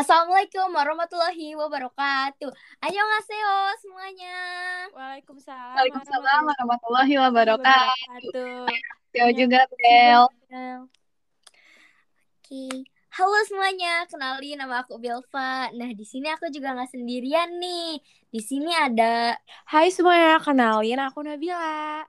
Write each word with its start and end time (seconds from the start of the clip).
Assalamualaikum 0.00 0.72
warahmatullahi 0.72 1.52
wabarakatuh. 1.60 2.48
Annyeonghaseyo 2.80 3.56
semuanya. 3.84 4.36
Waalaikumsalam. 4.96 5.76
Waalaikumsalam 5.76 6.40
warahmatullahi 6.48 7.14
wabarakatuh. 7.20 7.84
wabarakatuh. 8.08 8.64
Yo 9.12 9.26
juga 9.36 9.60
Bel. 9.76 10.24
Oke. 12.32 12.88
Halo 13.12 13.38
semuanya, 13.44 14.08
kenalin 14.08 14.56
nama 14.56 14.88
aku 14.88 14.96
Belva. 14.96 15.68
Nah, 15.76 15.92
di 15.92 16.08
sini 16.08 16.32
aku 16.32 16.48
juga 16.48 16.72
nggak 16.72 16.96
sendirian 16.96 17.60
nih. 17.60 18.00
Di 18.32 18.40
sini 18.40 18.72
ada 18.72 19.36
Hai 19.68 19.92
semuanya, 19.92 20.40
kenalin 20.40 20.96
aku 20.96 21.28
Nabila. 21.28 22.08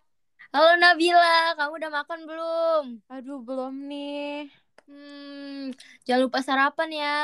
Halo 0.56 0.80
Nabila, 0.80 1.60
kamu 1.60 1.76
udah 1.76 1.92
makan 1.92 2.20
belum? 2.24 2.84
Aduh, 3.12 3.44
belum 3.44 3.84
nih. 3.92 4.48
Hmm, 4.88 5.76
jangan 6.08 6.32
lupa 6.32 6.40
sarapan 6.40 6.92
ya. 6.96 7.20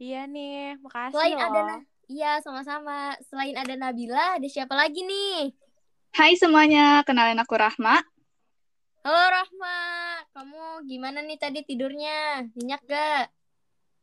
Iya 0.00 0.24
nih, 0.24 0.80
makasih 0.80 1.12
Selain 1.12 1.36
loh. 1.36 1.44
ada 1.44 1.60
Iya, 2.08 2.32
sama-sama. 2.40 3.20
Selain 3.28 3.52
ada 3.52 3.76
Nabila, 3.76 4.40
ada 4.40 4.48
siapa 4.48 4.72
lagi 4.72 5.04
nih? 5.04 5.52
Hai 6.16 6.40
semuanya, 6.40 7.04
kenalin 7.04 7.36
aku 7.36 7.52
Rahma. 7.60 8.00
Halo 9.04 9.22
Rahma, 9.28 9.76
kamu 10.32 10.88
gimana 10.88 11.20
nih 11.20 11.36
tadi 11.36 11.60
tidurnya? 11.68 12.48
Nyenyak 12.56 12.82
gak? 12.88 13.24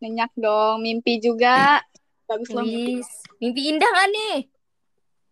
Nyenyak 0.05 0.31
dong, 0.37 0.85
mimpi 0.85 1.17
juga. 1.17 1.81
Bagus 2.29 2.53
loh 2.53 2.61
mimpi. 2.61 3.01
Mimpi 3.41 3.61
indah 3.65 3.89
gak 3.89 4.09
nih? 4.13 4.37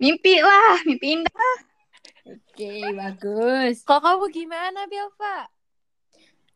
Mimpi 0.01 0.33
lah, 0.41 0.81
mimpi 0.81 1.07
indah. 1.21 1.55
Oke, 2.25 2.89
bagus. 2.97 3.85
Kok 3.85 4.01
kamu 4.01 4.25
gimana, 4.33 4.89
Belva? 4.89 5.45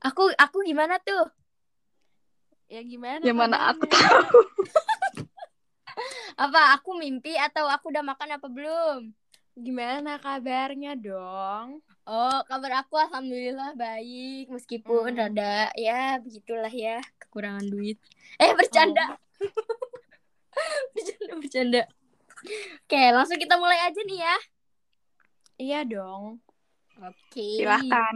Aku 0.02 0.34
aku 0.34 0.66
gimana 0.66 0.98
tuh? 0.98 1.30
Ya 2.70 2.82
gimana? 2.86 3.26
Gimana 3.26 3.56
aku 3.74 3.90
kabarnya? 3.90 3.98
tahu. 3.98 4.40
Apa 6.48 6.78
aku 6.78 6.96
mimpi 6.96 7.36
atau 7.36 7.68
aku 7.68 7.92
udah 7.92 8.06
makan 8.06 8.40
apa 8.40 8.48
belum? 8.48 9.12
Gimana 9.60 10.16
kabarnya 10.22 10.96
dong? 10.96 11.84
Oh, 12.08 12.40
kabar 12.48 12.86
aku 12.86 12.96
alhamdulillah 12.96 13.76
baik 13.76 14.48
meskipun 14.48 15.12
Hmm. 15.12 15.20
rada 15.20 15.68
ya 15.76 16.16
begitulah 16.24 16.72
ya, 16.72 17.04
kekurangan 17.20 17.68
duit. 17.68 18.00
Eh, 18.40 18.56
bercanda. 18.56 19.20
bercanda, 20.96 21.34
bercanda. 21.36 21.84
Oke, 22.88 23.04
langsung 23.12 23.36
kita 23.36 23.60
mulai 23.60 23.84
aja 23.84 24.00
nih 24.08 24.20
ya. 24.24 24.36
Iya 25.60 25.80
dong. 25.84 26.40
Oke. 27.04 27.60
Silahkan. 27.60 28.16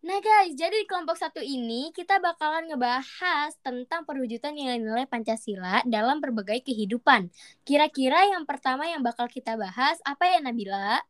Nah 0.00 0.16
guys, 0.24 0.56
jadi 0.56 0.72
di 0.80 0.88
kelompok 0.88 1.12
satu 1.20 1.44
ini 1.44 1.92
kita 1.92 2.16
bakalan 2.24 2.64
ngebahas 2.72 3.52
tentang 3.60 4.00
perwujudan 4.08 4.56
nilai-nilai 4.56 5.04
Pancasila 5.04 5.84
dalam 5.84 6.24
berbagai 6.24 6.64
kehidupan. 6.64 7.28
Kira-kira 7.68 8.24
yang 8.32 8.48
pertama 8.48 8.88
yang 8.88 9.04
bakal 9.04 9.28
kita 9.28 9.60
bahas 9.60 10.00
apa 10.08 10.24
ya 10.32 10.40
Nabila? 10.40 11.04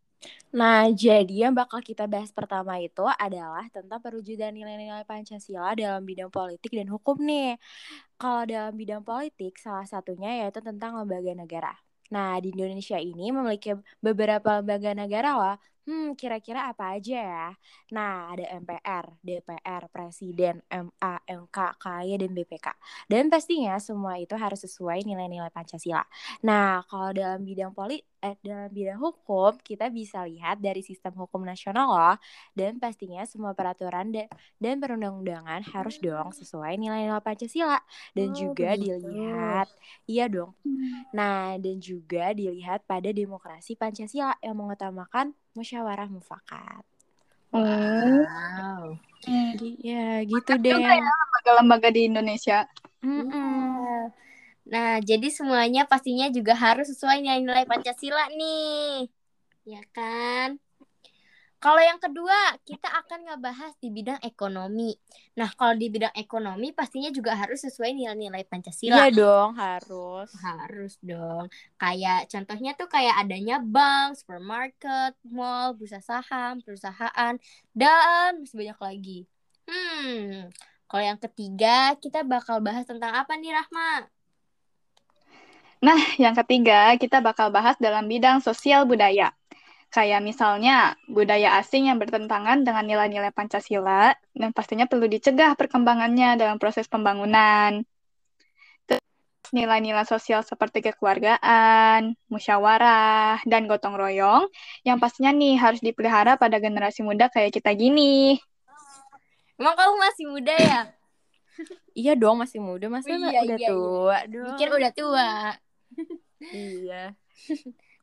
Nah, 0.50 0.91
jadi 0.91 1.46
yang 1.46 1.55
bakal 1.55 1.78
kita 1.86 2.05
bahas 2.11 2.34
pertama 2.34 2.83
itu 2.83 3.06
adalah 3.06 3.64
tentang 3.70 4.02
perwujudan 4.02 4.50
nilai-nilai 4.58 5.06
Pancasila 5.06 5.72
dalam 5.78 6.02
bidang 6.02 6.30
politik 6.34 6.74
dan 6.74 6.91
hukum 6.91 7.16
nih. 7.22 7.62
Kalau 8.18 8.42
dalam 8.50 8.74
bidang 8.74 9.02
politik, 9.06 9.55
salah 9.62 9.86
satunya 9.86 10.44
yaitu 10.44 10.58
tentang 10.58 10.98
lembaga 10.98 11.33
negara. 11.38 11.72
Nah, 12.11 12.42
di 12.42 12.50
Indonesia 12.50 12.98
ini 12.98 13.30
memiliki 13.30 13.70
beberapa 14.02 14.58
lembaga 14.58 14.91
negara 14.98 15.30
loh. 15.38 15.56
Hmm, 15.91 16.14
kira-kira 16.14 16.70
apa 16.70 16.94
aja 16.94 17.14
ya? 17.19 17.46
Nah, 17.96 18.30
ada 18.30 18.44
MPR, 18.62 19.06
DPR, 19.27 19.83
Presiden, 19.91 20.62
MA, 20.70 21.19
MK, 21.27 21.58
KY, 21.83 22.14
dan 22.22 22.30
BPK. 22.36 22.69
Dan 23.10 23.27
pastinya 23.33 23.74
semua 23.83 24.14
itu 24.22 24.38
harus 24.38 24.62
sesuai 24.62 25.02
nilai-nilai 25.08 25.50
Pancasila. 25.50 26.06
Nah, 26.46 26.86
kalau 26.86 27.11
dalam 27.11 27.42
bidang 27.42 27.74
politik, 27.74 28.06
dalam 28.45 28.69
bidang 28.69 29.01
hukum, 29.01 29.57
kita 29.65 29.89
bisa 29.89 30.23
lihat 30.29 30.61
dari 30.61 30.85
sistem 30.85 31.17
hukum 31.17 31.41
nasional 31.42 31.89
loh. 31.89 32.17
Dan 32.53 32.77
pastinya 32.77 33.25
semua 33.25 33.57
peraturan 33.57 34.13
da- 34.13 34.29
dan 34.61 34.77
perundang-undangan 34.79 35.64
harus 35.73 35.97
dong 35.98 36.30
sesuai 36.36 36.77
nilai-nilai 36.77 37.25
Pancasila. 37.25 37.80
Dan 38.13 38.33
Oh, 38.33 38.36
juga 38.36 38.77
begitu. 38.77 39.01
dilihat, 39.09 39.69
iya 40.05 40.29
dong. 40.29 40.53
Nah, 41.17 41.59
dan 41.59 41.77
juga 41.83 42.30
dilihat 42.36 42.86
pada 42.86 43.11
demokrasi 43.11 43.75
Pancasila 43.75 44.36
yang 44.45 44.55
mengutamakan 44.55 45.35
musyawarah 45.59 46.07
mufakat. 46.07 46.85
Hmm. 47.51 48.23
Wow. 48.23 48.85
Gi- 49.59 49.79
Ya, 49.83 50.23
gitu 50.23 50.55
deh. 50.63 50.70
Juga 50.79 50.92
ya 50.95 51.11
lembaga-lembaga 51.11 51.89
di 51.91 52.01
Indonesia. 52.07 52.64
Mm-mm. 53.03 53.49
Nah, 54.69 55.01
jadi 55.01 55.29
semuanya 55.33 55.89
pastinya 55.89 56.29
juga 56.29 56.53
harus 56.53 56.93
sesuai 56.93 57.25
nilai-nilai 57.25 57.65
Pancasila 57.65 58.29
nih. 58.35 59.09
Ya 59.65 59.83
kan? 59.95 60.61
Kalau 61.61 61.77
yang 61.77 62.01
kedua, 62.01 62.57
kita 62.65 62.89
akan 62.89 63.29
ngebahas 63.29 63.77
di 63.85 63.93
bidang 63.93 64.17
ekonomi. 64.25 64.97
Nah, 65.37 65.53
kalau 65.53 65.77
di 65.77 65.93
bidang 65.93 66.17
ekonomi 66.17 66.73
pastinya 66.73 67.13
juga 67.13 67.37
harus 67.37 67.61
sesuai 67.61 67.93
nilai-nilai 67.93 68.48
Pancasila. 68.48 68.97
Iya 68.97 69.07
dong, 69.13 69.61
harus. 69.61 70.33
Harus 70.41 70.97
dong. 71.05 71.53
Kayak 71.77 72.33
contohnya 72.33 72.73
tuh 72.81 72.89
kayak 72.89 73.13
adanya 73.21 73.61
bank, 73.61 74.17
supermarket, 74.17 75.13
mall, 75.29 75.77
bursa 75.77 76.01
saham, 76.01 76.65
perusahaan, 76.65 77.37
dan 77.77 78.31
masih 78.41 78.57
banyak 78.57 78.81
lagi. 78.81 79.21
Hmm, 79.69 80.48
kalau 80.89 81.05
yang 81.05 81.21
ketiga 81.21 81.92
kita 82.01 82.25
bakal 82.25 82.65
bahas 82.65 82.89
tentang 82.89 83.13
apa 83.13 83.37
nih 83.37 83.53
Rahma? 83.53 84.09
Nah, 85.80 85.96
yang 86.20 86.36
ketiga, 86.45 86.92
kita 87.01 87.24
bakal 87.24 87.48
bahas 87.48 87.73
dalam 87.80 88.05
bidang 88.05 88.45
sosial 88.45 88.85
budaya. 88.85 89.33
Kayak 89.89 90.20
misalnya, 90.20 90.95
budaya 91.08 91.57
asing 91.57 91.89
yang 91.89 91.96
bertentangan 91.96 92.63
dengan 92.63 92.85
nilai-nilai 92.85 93.33
Pancasila, 93.33 94.13
dan 94.36 94.52
pastinya 94.52 94.85
perlu 94.85 95.08
dicegah 95.08 95.57
perkembangannya 95.57 96.36
dalam 96.36 96.61
proses 96.61 96.85
pembangunan. 96.85 97.80
Terus, 98.85 99.02
Nilai-nilai 99.57 100.05
sosial 100.05 100.45
seperti 100.45 100.85
kekeluargaan, 100.85 102.12
musyawarah, 102.29 103.41
dan 103.48 103.64
gotong 103.64 103.97
royong, 103.97 104.52
yang 104.85 105.01
pastinya 105.01 105.33
nih 105.33 105.57
harus 105.57 105.80
dipelihara 105.80 106.36
pada 106.36 106.61
generasi 106.61 107.01
muda 107.01 107.33
kayak 107.33 107.57
kita 107.57 107.73
gini. 107.73 108.36
Emang 109.57 109.74
kamu 109.74 109.95
masih 109.97 110.24
muda 110.29 110.55
ya? 110.55 110.80
Iya 111.97 112.12
dong, 112.14 112.39
masih 112.39 112.61
muda. 112.62 112.86
Masa 112.86 113.11
Iya, 113.11 113.17
udah 113.17 113.33
iya, 113.33 113.42
iya. 113.58 113.68
tua 113.68 114.18
dong? 114.29 114.45
Mikir 114.55 114.68
udah 114.70 114.92
tua. 114.95 115.30
Iya. 116.40 117.12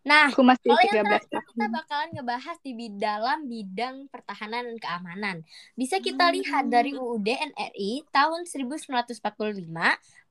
Nah, 0.02 0.32
Aku 0.32 0.40
masih 0.40 0.72
Kalau 0.72 0.84
yang 0.88 1.04
13 1.04 1.04
terakhir 1.04 1.28
tahun. 1.36 1.52
kita 1.52 1.66
bakalan 1.68 2.10
ngebahas 2.16 2.58
di 2.64 2.72
dalam 2.96 3.38
bidang 3.44 3.96
pertahanan 4.08 4.64
dan 4.64 4.78
keamanan. 4.80 5.38
Bisa 5.76 6.00
kita 6.00 6.32
lihat 6.32 6.72
dari 6.72 6.96
UUD 6.96 7.28
NRI 7.28 8.08
tahun 8.08 8.48
1945, 8.48 9.20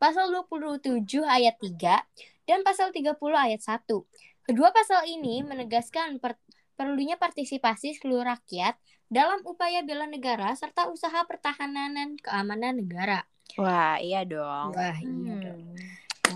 pasal 0.00 0.32
27 0.32 1.04
ayat 1.20 1.60
3 1.60 2.00
dan 2.44 2.64
pasal 2.64 2.88
30 2.88 3.12
ayat 3.36 3.60
1. 3.60 4.08
Kedua 4.42 4.72
pasal 4.72 5.04
ini 5.04 5.44
menegaskan 5.44 6.24
per- 6.24 6.40
perlunya 6.72 7.20
partisipasi 7.20 8.00
seluruh 8.00 8.24
rakyat 8.24 8.80
dalam 9.06 9.44
upaya 9.44 9.84
bela 9.84 10.08
negara 10.08 10.56
serta 10.56 10.88
usaha 10.88 11.20
pertahanan 11.28 11.92
dan 11.92 12.08
keamanan 12.16 12.80
negara. 12.80 13.28
Wah, 13.56 14.00
iya 14.00 14.24
dong. 14.24 14.72
Wah, 14.72 14.96
iya 14.98 15.32
Hmm. 15.36 15.42
dong. 15.44 15.60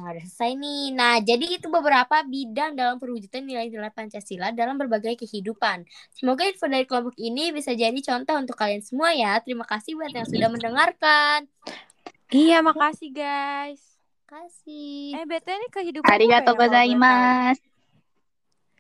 Nah, 0.00 0.16
udah 0.16 0.25
selesai 0.25 0.56
nih. 0.56 0.84
Nah, 0.97 1.21
jadi 1.21 1.61
itu 1.61 1.69
beberapa 1.69 2.25
bidang 2.25 2.72
dalam 2.72 2.97
perwujudan 2.97 3.44
nilai-nilai 3.44 3.93
Pancasila 3.93 4.49
dalam 4.56 4.81
berbagai 4.81 5.21
kehidupan. 5.21 5.84
Semoga 6.16 6.49
info 6.49 6.65
dari 6.72 6.88
kelompok 6.88 7.12
ini 7.21 7.53
bisa 7.53 7.77
jadi 7.77 8.00
contoh 8.00 8.41
untuk 8.41 8.56
kalian 8.56 8.81
semua 8.81 9.12
ya. 9.12 9.37
Terima 9.44 9.69
kasih 9.69 10.00
buat 10.00 10.09
yang 10.09 10.25
sudah 10.25 10.49
mendengarkan. 10.49 11.44
Iya, 12.33 12.65
makasih 12.65 13.12
guys. 13.12 13.84
Terima 14.24 14.48
kasih. 14.48 15.21
Eh, 15.21 15.27
BT 15.28 15.48
ini 15.53 15.69
kehidupan 15.69 16.09
Arigato 16.09 16.57
apa 16.57 16.57
ya, 16.57 16.60
gozaimasu. 16.65 17.69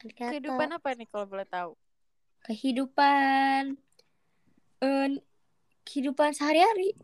Kehidupan 0.00 0.68
apa 0.72 0.88
nih 0.96 1.04
kalau 1.12 1.28
boleh 1.28 1.44
tahu? 1.44 1.76
kehidupan 2.44 3.76
eh, 4.80 5.08
kehidupan 5.84 6.32
sehari-hari. 6.32 6.96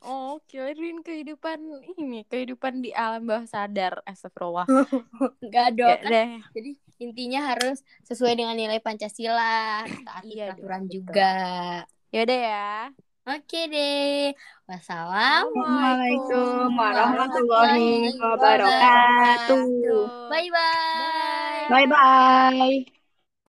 Oh, 0.00 0.40
kirain 0.48 1.04
kehidupan 1.04 1.60
ini, 2.00 2.24
kehidupan 2.30 2.80
di 2.84 2.90
alam 2.96 3.20
bawah 3.28 3.44
sadar. 3.44 4.00
Astagfirullah. 4.08 4.64
Enggak 5.44 5.66
dong. 5.76 5.88
Ya 5.88 5.94
kan 6.00 6.10
deh. 6.12 6.26
Jadi 6.56 6.70
intinya 7.04 7.40
harus 7.52 7.76
sesuai 8.08 8.32
dengan 8.36 8.56
nilai 8.56 8.80
Pancasila, 8.84 9.84
taati 10.04 10.32
Iya 10.32 10.44
peraturan 10.48 10.82
betul. 10.84 10.92
juga. 10.96 11.28
Yaudah 12.14 12.38
ya. 12.48 12.60
Oke 13.28 13.58
deh. 13.72 14.32
Wassalamualaikum. 14.68 16.72
Assalamualaikum 16.72 16.80
warahmatullahi 16.80 18.16
wabarakatuh. 18.20 19.60
Bye 20.30 20.48
bye. 20.54 21.68
Bye. 21.70 21.70
Bye-bye. 21.70 22.99